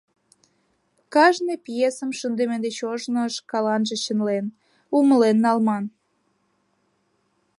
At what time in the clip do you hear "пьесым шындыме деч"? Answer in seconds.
1.65-2.77